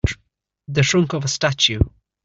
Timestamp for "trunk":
0.81-1.13